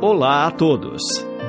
[0.00, 1.02] Olá a todos.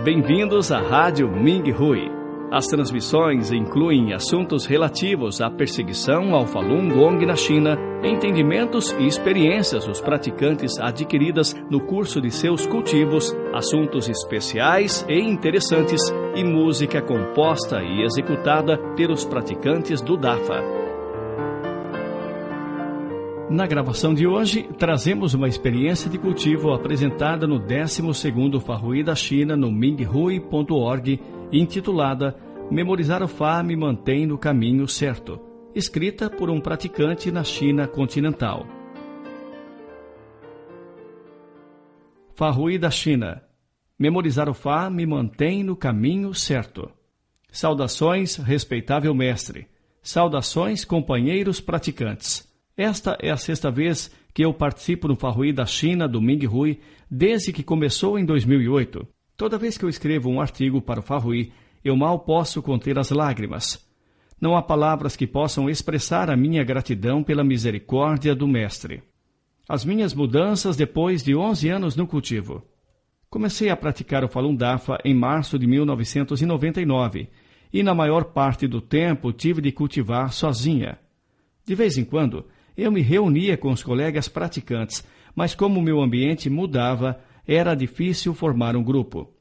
[0.03, 2.09] Bem-vindos à Rádio Ming Hui.
[2.51, 9.85] As transmissões incluem assuntos relativos à perseguição ao Falun Gong na China, entendimentos e experiências
[9.85, 16.01] dos praticantes adquiridas no curso de seus cultivos, assuntos especiais e interessantes
[16.35, 20.78] e música composta e executada pelos praticantes do Dafa.
[23.49, 29.57] Na gravação de hoje, trazemos uma experiência de cultivo apresentada no 12º Farrui da China
[29.57, 31.19] no minghui.org,
[31.51, 32.37] intitulada
[32.69, 35.39] Memorizar o Fá me mantém no caminho certo,
[35.73, 38.67] escrita por um praticante na China continental.
[42.35, 43.41] Farrui da China
[43.97, 46.89] Memorizar o Fá me mantém no caminho certo.
[47.51, 49.67] Saudações, respeitável mestre.
[50.03, 52.48] Saudações, companheiros praticantes.
[52.79, 56.79] Esta é a sexta vez que eu participo no Farrui da China do Ming Hui
[57.11, 59.05] desde que começou em 2008.
[59.35, 61.51] Toda vez que eu escrevo um artigo para o Farrui,
[61.83, 63.85] eu mal posso conter as lágrimas.
[64.39, 69.03] Não há palavras que possam expressar a minha gratidão pela misericórdia do Mestre.
[69.67, 72.63] As minhas mudanças depois de 11 anos no cultivo.
[73.29, 77.27] Comecei a praticar o Falun Dafa em março de 1999
[77.73, 80.97] e na maior parte do tempo tive de cultivar sozinha.
[81.65, 82.45] De vez em quando,
[82.81, 85.03] eu me reunia com os colegas praticantes,
[85.35, 89.33] mas como meu ambiente mudava, era difícil formar um grupo.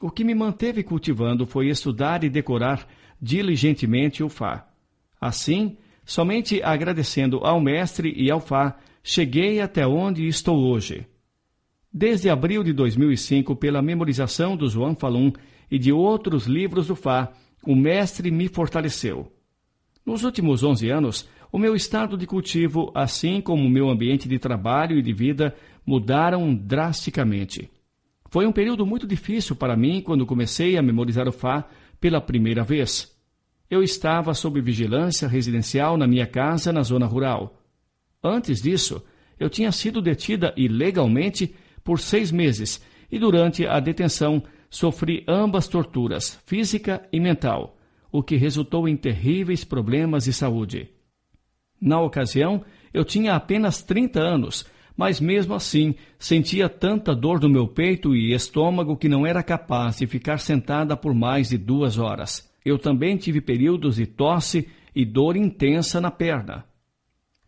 [0.00, 2.86] O que me manteve cultivando foi estudar e decorar
[3.20, 4.68] diligentemente o Fá.
[5.20, 11.06] Assim, somente agradecendo ao mestre e ao Fá, cheguei até onde estou hoje.
[11.92, 15.32] Desde abril de 2005, pela memorização do Zhuang Falun
[15.70, 17.32] e de outros livros do Fá,
[17.66, 19.32] o mestre me fortaleceu.
[20.04, 24.38] Nos últimos 11 anos, o meu estado de cultivo, assim como o meu ambiente de
[24.38, 25.54] trabalho e de vida,
[25.84, 27.70] mudaram drasticamente.
[28.30, 31.66] Foi um período muito difícil para mim quando comecei a memorizar o Fá
[31.98, 33.16] pela primeira vez.
[33.70, 37.62] Eu estava sob vigilância residencial na minha casa na zona rural.
[38.22, 39.02] Antes disso,
[39.38, 46.38] eu tinha sido detida ilegalmente por seis meses e durante a detenção sofri ambas torturas,
[46.44, 47.78] física e mental,
[48.12, 50.90] o que resultou em terríveis problemas de saúde.
[51.80, 54.66] Na ocasião, eu tinha apenas 30 anos,
[54.96, 59.98] mas mesmo assim sentia tanta dor no meu peito e estômago que não era capaz
[59.98, 62.50] de ficar sentada por mais de duas horas.
[62.64, 66.64] Eu também tive períodos de tosse e dor intensa na perna.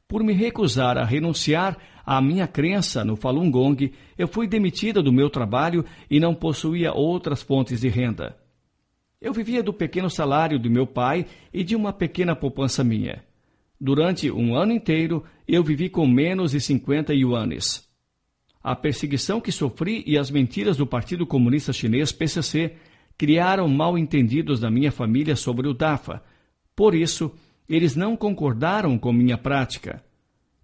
[0.06, 1.76] Por me recusar a renunciar
[2.06, 6.92] à minha crença no Falun Gong, eu fui demitida do meu trabalho e não possuía
[6.92, 8.36] outras fontes de renda.
[9.20, 13.22] Eu vivia do pequeno salário do meu pai e de uma pequena poupança minha.
[13.80, 17.88] Durante um ano inteiro, eu vivi com menos de 50 yuanes.
[18.62, 22.74] A perseguição que sofri e as mentiras do Partido Comunista Chinês PCC
[23.16, 26.22] criaram mal entendidos da minha família sobre o DAFA.
[26.76, 27.32] Por isso,
[27.66, 30.04] eles não concordaram com minha prática.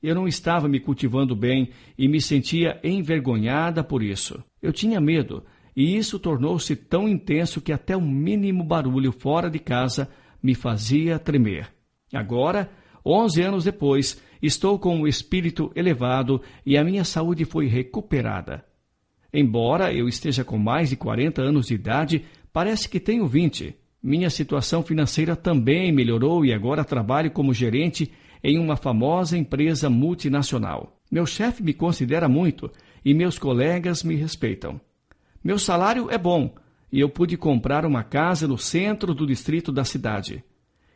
[0.02, 4.44] Eu não estava me cultivando bem e me sentia envergonhada por isso.
[4.60, 5.42] Eu tinha medo,
[5.74, 10.08] e isso tornou-se tão intenso que até o mínimo barulho fora de casa
[10.42, 11.72] me fazia tremer.
[12.12, 12.70] Agora,
[13.08, 18.64] Onze anos depois, estou com o espírito elevado e a minha saúde foi recuperada.
[19.32, 23.76] Embora eu esteja com mais de 40 anos de idade, parece que tenho 20.
[24.02, 28.10] Minha situação financeira também melhorou e agora trabalho como gerente
[28.42, 31.00] em uma famosa empresa multinacional.
[31.08, 32.68] Meu chefe me considera muito
[33.04, 34.80] e meus colegas me respeitam.
[35.44, 36.56] Meu salário é bom
[36.90, 40.42] e eu pude comprar uma casa no centro do distrito da cidade.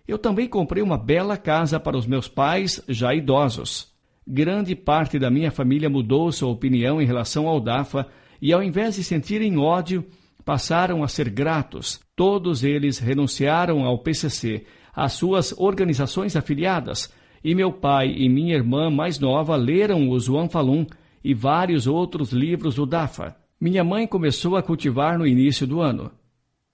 [0.06, 3.92] Eu também comprei uma bela casa para os meus pais, já idosos.
[4.26, 8.06] Grande parte da minha família mudou sua opinião em relação ao DAFA
[8.40, 10.04] e, ao invés de sentirem ódio,
[10.44, 12.00] passaram a ser gratos.
[12.16, 17.12] Todos eles renunciaram ao PCC, às suas organizações afiliadas,
[17.42, 20.86] e meu pai e minha irmã mais nova leram o Zhuang Falun
[21.24, 23.36] e vários outros livros do DAFA.
[23.60, 26.10] Minha mãe começou a cultivar no início do ano.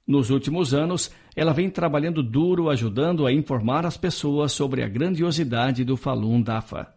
[0.06, 5.84] Nos últimos anos, ela vem trabalhando duro ajudando a informar as pessoas sobre a grandiosidade
[5.84, 6.94] do Falun Dafa.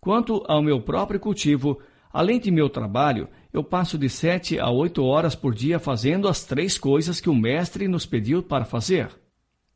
[0.00, 1.78] Quanto ao meu próprio cultivo,
[2.12, 6.44] além de meu trabalho, eu passo de sete a oito horas por dia fazendo as
[6.44, 9.08] três coisas que o mestre nos pediu para fazer.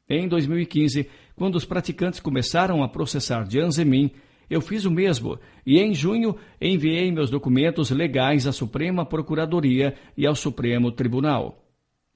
[0.08, 4.10] Em 2015, quando os praticantes começaram a processar Jiang Zemin,
[4.50, 10.26] eu fiz o mesmo e em junho enviei meus documentos legais à Suprema Procuradoria e
[10.26, 11.61] ao Supremo Tribunal.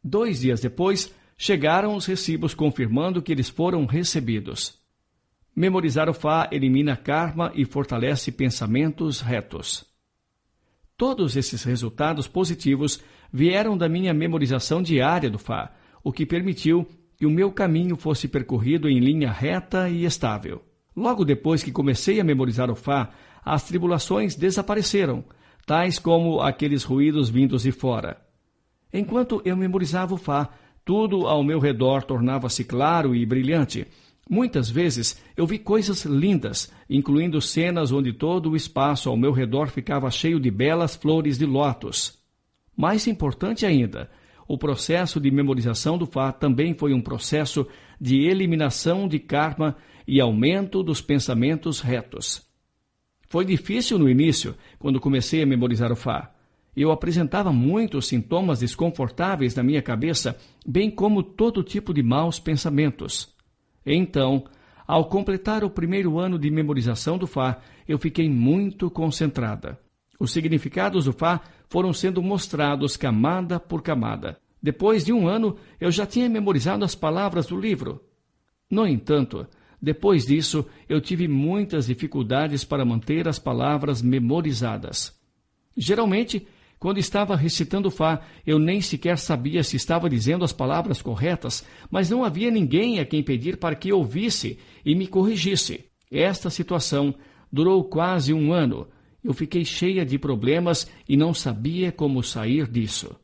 [0.08, 4.78] Dois dias depois, chegaram os recibos confirmando que eles foram recebidos.
[5.54, 9.84] Memorizar o Fá elimina karma e fortalece pensamentos retos.
[10.96, 15.74] Todos esses resultados positivos vieram da minha memorização diária do Fá,
[16.04, 16.86] o que permitiu
[17.16, 20.62] que o meu caminho fosse percorrido em linha reta e estável.
[20.94, 23.10] Logo depois que comecei a memorizar o Fá,
[23.44, 25.24] as tribulações desapareceram,
[25.66, 28.24] tais como aqueles ruídos vindos de fora.
[28.92, 30.50] Enquanto eu memorizava o Fá,
[30.84, 33.86] tudo ao meu redor tornava-se claro e brilhante.
[34.28, 39.68] Muitas vezes eu vi coisas lindas, incluindo cenas onde todo o espaço ao meu redor
[39.68, 42.18] ficava cheio de belas flores de lótus.
[42.76, 44.10] Mais importante ainda,
[44.48, 47.66] o processo de memorização do Fá também foi um processo
[48.00, 52.46] de eliminação de karma e aumento dos pensamentos retos.
[53.28, 56.32] Foi difícil no início, quando comecei a memorizar o Fá.
[56.76, 60.36] Eu apresentava muitos sintomas desconfortáveis na minha cabeça,
[60.66, 63.34] bem como todo tipo de maus pensamentos.
[63.84, 64.44] Então,
[64.86, 69.78] ao completar o primeiro ano de memorização do Fá, eu fiquei muito concentrada.
[70.20, 74.38] Os significados do Fá foram sendo mostrados camada por camada.
[74.62, 78.02] Depois de um ano, eu já tinha memorizado as palavras do livro.
[78.70, 79.46] No entanto,
[79.80, 85.14] depois disso, eu tive muitas dificuldades para manter as palavras memorizadas.
[85.76, 86.46] Geralmente,
[86.78, 92.10] quando estava recitando Fá, eu nem sequer sabia se estava dizendo as palavras corretas, mas
[92.10, 95.86] não havia ninguém a quem pedir para que ouvisse e me corrigisse.
[96.10, 97.14] Esta situação
[97.50, 98.88] durou quase um ano.
[99.24, 103.16] Eu fiquei cheia de problemas e não sabia como sair disso.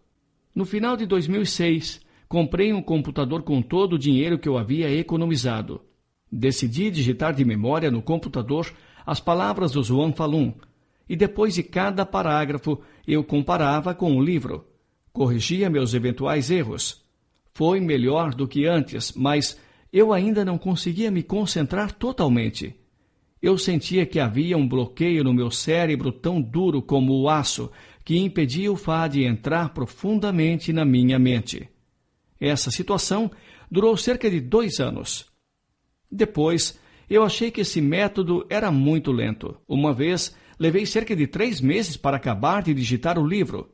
[0.54, 5.80] No final de 2006, comprei um computador com todo o dinheiro que eu havia economizado.
[6.30, 8.72] Decidi digitar de memória no computador
[9.04, 10.54] as palavras do João Falun,
[11.08, 14.66] e depois de cada parágrafo eu comparava com o livro.
[15.12, 17.02] Corrigia meus eventuais erros.
[17.52, 19.58] Foi melhor do que antes, mas
[19.92, 22.74] eu ainda não conseguia me concentrar totalmente.
[23.42, 27.70] Eu sentia que havia um bloqueio no meu cérebro tão duro como o aço
[28.04, 31.68] que impedia o Fá de entrar profundamente na minha mente.
[32.40, 33.30] Essa situação
[33.70, 35.26] durou cerca de dois anos.
[36.10, 36.78] Depois,
[37.08, 39.56] eu achei que esse método era muito lento.
[39.68, 43.70] Uma vez, levei cerca de três meses para acabar de digitar o livro.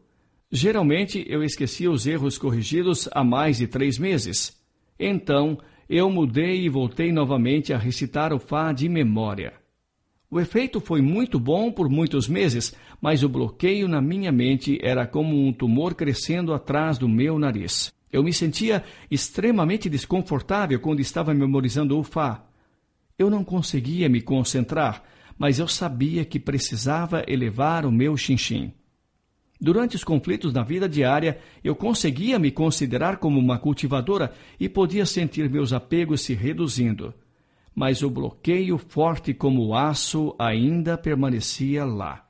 [0.51, 4.57] Geralmente, eu esquecia os erros corrigidos há mais de três meses.
[4.99, 5.59] Então,
[5.89, 9.55] eu mudei e voltei novamente a recitar o Fá de memória.
[10.31, 15.07] O efeito foi muito bom por muitos meses, mas o bloqueio na minha mente era
[15.07, 17.91] como um tumor crescendo atrás do meu nariz.
[18.13, 22.45] Eu me sentia extremamente desconfortável quando estava memorizando o Fá.
[23.19, 25.03] Eu não conseguia me concentrar,
[25.39, 28.73] mas eu sabia que precisava elevar o meu chinchim.
[29.61, 35.05] Durante os conflitos na vida diária, eu conseguia me considerar como uma cultivadora e podia
[35.05, 37.13] sentir meus apegos se reduzindo.
[37.75, 42.25] Mas o bloqueio forte como aço ainda permanecia lá.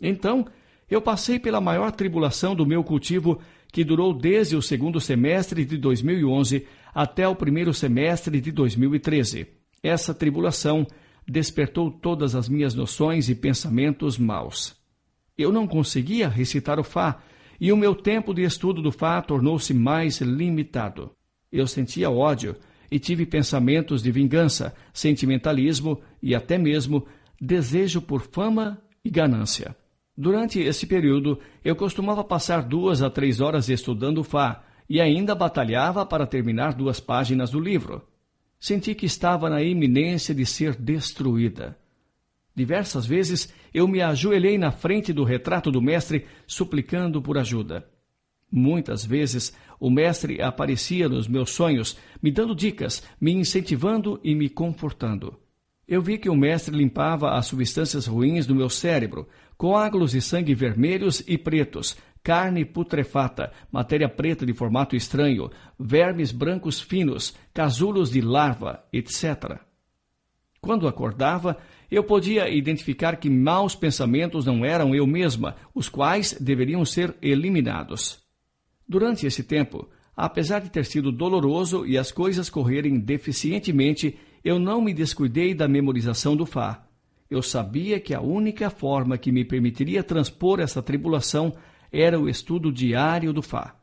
[0.00, 0.46] Então,
[0.90, 3.40] eu passei pela maior tribulação do meu cultivo
[3.72, 9.46] que durou desde o segundo semestre de 2011 até o primeiro semestre de 2013.
[9.82, 10.86] Essa tribulação
[11.26, 14.76] despertou todas as minhas noções e pensamentos maus.
[15.36, 17.22] Eu não conseguia recitar o Fá,
[17.60, 21.10] e o meu tempo de estudo do Fá tornou-se mais limitado.
[21.50, 22.56] Eu sentia ódio
[22.90, 27.06] e tive pensamentos de vingança, sentimentalismo e até mesmo
[27.40, 29.76] desejo por fama e ganância.
[30.16, 36.04] Durante esse período, eu costumava passar duas a três horas estudando Fá e ainda batalhava
[36.04, 38.02] para terminar duas páginas do livro.
[38.62, 41.76] Senti que estava na iminência de ser destruída.
[42.54, 47.84] Diversas vezes eu me ajoelhei na frente do retrato do mestre, suplicando por ajuda.
[48.48, 54.48] Muitas vezes o mestre aparecia nos meus sonhos, me dando dicas, me incentivando e me
[54.48, 55.36] confortando.
[55.88, 60.54] Eu vi que o mestre limpava as substâncias ruins do meu cérebro, coágulos de sangue
[60.54, 68.20] vermelhos e pretos, carne putrefata, matéria preta de formato estranho, vermes brancos finos, casulos de
[68.20, 69.58] larva, etc.
[70.60, 71.58] Quando acordava,
[71.90, 78.22] eu podia identificar que maus pensamentos não eram eu mesma, os quais deveriam ser eliminados.
[78.88, 84.80] Durante esse tempo, apesar de ter sido doloroso e as coisas correrem deficientemente, eu não
[84.80, 86.86] me descuidei da memorização do Fá.
[87.28, 91.54] Eu sabia que a única forma que me permitiria transpor essa tribulação
[91.92, 93.76] era o estudo diário do Fá.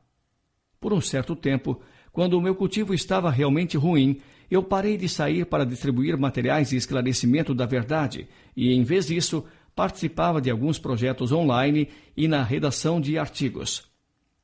[0.79, 1.79] Por um certo tempo,
[2.11, 6.75] quando o meu cultivo estava realmente ruim, eu parei de sair para distribuir materiais de
[6.75, 12.99] esclarecimento da verdade e, em vez disso, participava de alguns projetos online e na redação
[12.99, 13.83] de artigos.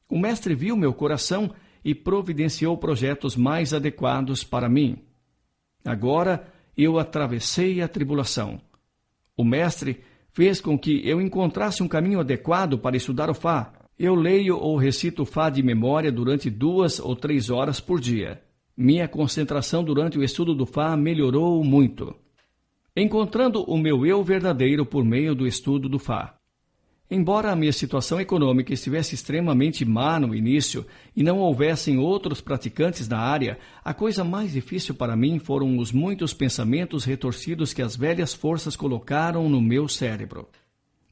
[0.07, 1.51] O mestre viu meu coração
[1.83, 4.97] e providenciou projetos mais adequados para mim.
[5.83, 8.59] Agora eu atravessei a tribulação.
[9.37, 10.01] O Mestre
[10.35, 13.71] fez com que eu encontrasse um caminho adequado para estudar o Fá.
[13.97, 18.41] Eu leio ou recito o Fá de memória durante duas ou três horas por dia.
[18.75, 22.13] Minha concentração durante o estudo do Fá melhorou muito.
[22.93, 26.35] Encontrando o meu eu verdadeiro por meio do estudo do Fá.
[27.09, 30.85] Embora a minha situação econômica estivesse extremamente má no início
[31.15, 35.91] e não houvessem outros praticantes na área, a coisa mais difícil para mim foram os
[35.91, 40.49] muitos pensamentos retorcidos que as velhas forças colocaram no meu cérebro.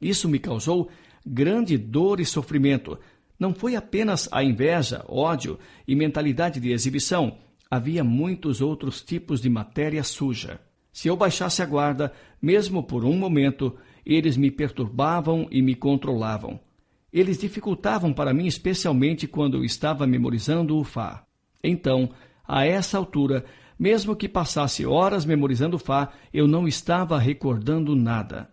[0.02, 0.90] Isso me causou
[1.24, 2.98] grande dor e sofrimento.
[3.40, 7.38] Não foi apenas a inveja, ódio e mentalidade de exibição,
[7.70, 10.60] havia muitos outros tipos de matéria suja.
[10.92, 16.60] Se eu baixasse a guarda, mesmo por um momento, eles me perturbavam e me controlavam.
[17.12, 21.26] Eles dificultavam para mim, especialmente quando eu estava memorizando o Fá.
[21.64, 22.10] Então,
[22.48, 23.46] a essa altura,
[23.78, 28.50] mesmo que passasse horas memorizando o Fá, eu não estava recordando nada.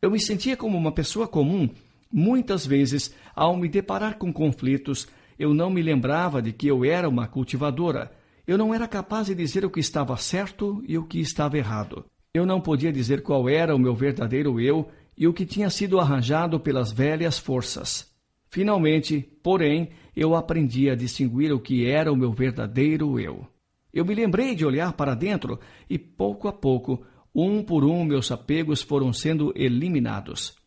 [0.00, 1.68] Eu me sentia como uma pessoa comum.
[2.12, 7.08] Muitas vezes, ao me deparar com conflitos, eu não me lembrava de que eu era
[7.08, 8.12] uma cultivadora.
[8.46, 12.04] Eu não era capaz de dizer o que estava certo e o que estava errado.
[12.36, 15.98] Eu não podia dizer qual era o meu verdadeiro eu e o que tinha sido
[15.98, 18.14] arranjado pelas velhas forças.
[18.50, 23.46] Finalmente, porém, eu aprendi a distinguir o que era o meu verdadeiro eu.
[23.90, 27.02] Eu me lembrei de olhar para dentro e, pouco a pouco,
[27.34, 30.58] um por um, meus apegos foram sendo eliminados.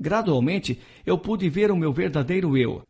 [0.00, 2.80] Gradualmente, eu pude ver o meu verdadeiro eu.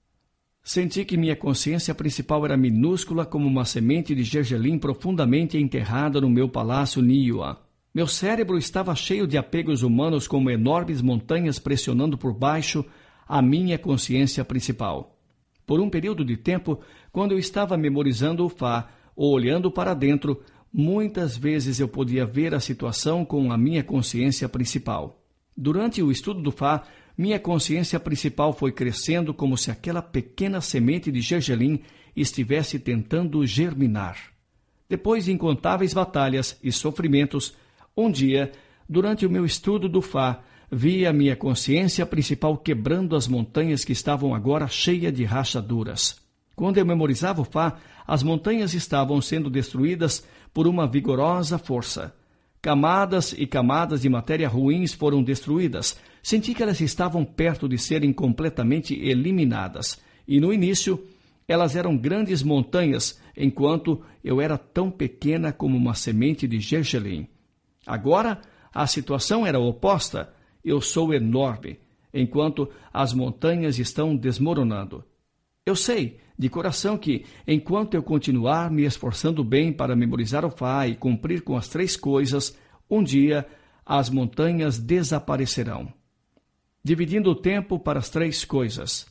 [0.62, 6.30] Senti que minha consciência principal era minúscula como uma semente de gergelim profundamente enterrada no
[6.30, 7.71] meu palácio Niua.
[7.94, 12.82] Meu cérebro estava cheio de apegos humanos como enormes montanhas pressionando por baixo
[13.28, 15.18] a minha consciência principal.
[15.66, 16.80] Por um período de tempo,
[17.12, 22.54] quando eu estava memorizando o Fá ou olhando para dentro, muitas vezes eu podia ver
[22.54, 25.22] a situação com a minha consciência principal.
[25.54, 26.84] Durante o estudo do Fá,
[27.16, 31.80] minha consciência principal foi crescendo como se aquela pequena semente de gergelim
[32.16, 34.32] estivesse tentando germinar.
[34.88, 37.54] Depois de incontáveis batalhas e sofrimentos,
[37.96, 38.52] um dia,
[38.88, 43.92] durante o meu estudo do Fá, vi a minha consciência principal quebrando as montanhas que
[43.92, 46.16] estavam agora cheias de rachaduras.
[46.56, 52.14] Quando eu memorizava o Fá, as montanhas estavam sendo destruídas por uma vigorosa força.
[52.62, 55.98] Camadas e camadas de matéria ruins foram destruídas.
[56.22, 60.00] Senti que elas estavam perto de serem completamente eliminadas.
[60.26, 61.04] E no início,
[61.48, 67.26] elas eram grandes montanhas, enquanto eu era tão pequena como uma semente de gergelim.
[67.86, 68.40] Agora,
[68.72, 70.32] a situação era oposta.
[70.64, 71.78] Eu sou enorme,
[72.12, 75.04] enquanto as montanhas estão desmoronando.
[75.64, 80.86] Eu sei, de coração, que, enquanto eu continuar me esforçando bem para memorizar o Fá
[80.86, 82.56] e cumprir com as três coisas,
[82.90, 83.46] um dia
[83.84, 85.92] as montanhas desaparecerão.
[86.82, 89.06] Dividindo o tempo para as três coisas.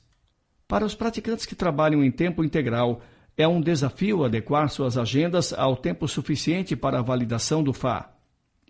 [0.67, 3.01] Para os praticantes que trabalham em tempo integral,
[3.37, 8.13] é um desafio adequar suas agendas ao tempo suficiente para a validação do Fá.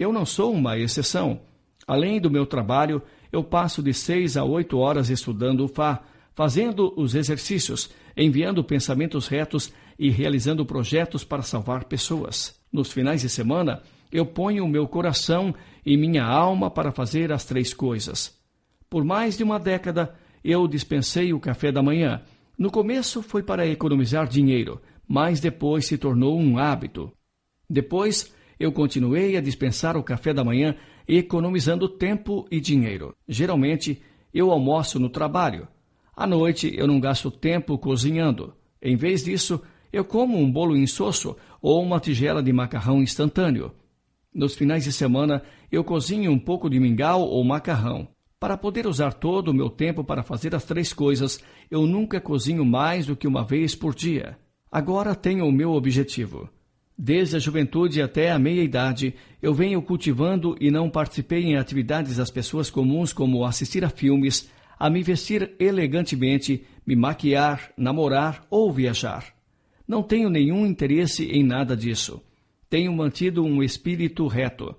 [0.01, 1.41] Eu não sou uma exceção.
[1.86, 6.01] Além do meu trabalho, eu passo de seis a oito horas estudando o Fá,
[6.34, 12.60] fazendo os exercícios, enviando pensamentos retos e realizando projetos para salvar pessoas.
[12.74, 15.53] Nos finais de semana, eu ponho o meu coração
[15.86, 18.36] e minha alma para fazer as três coisas.
[18.89, 22.24] Por mais de uma década, eu dispensei o café da manhã.
[22.58, 27.13] No começo foi para economizar dinheiro, mas depois se tornou um hábito.
[27.70, 30.75] Depois, eu continuei a dispensar o café da manhã,
[31.08, 33.15] economizando tempo e dinheiro.
[33.27, 34.00] Geralmente,
[34.32, 35.68] eu almoço no trabalho.
[36.15, 38.53] À noite, eu não gasto tempo cozinhando.
[38.80, 39.60] Em vez disso,
[39.91, 43.72] eu como um bolo insosso ou uma tigela de macarrão instantâneo.
[44.32, 45.41] Nos finais de semana,
[45.72, 48.08] eu cozinho um pouco de mingau ou macarrão.
[48.39, 52.63] Para poder usar todo o meu tempo para fazer as três coisas, eu nunca cozinho
[52.63, 54.38] mais do que uma vez por dia.
[54.72, 56.48] Agora tenho o meu objetivo.
[57.03, 62.29] Desde a juventude até a meia-idade, eu venho cultivando e não participei em atividades das
[62.29, 69.34] pessoas comuns como assistir a filmes, a me vestir elegantemente, me maquiar, namorar ou viajar.
[69.88, 72.22] Não tenho nenhum interesse em nada disso.
[72.70, 74.75] Tenho mantido um espírito reto.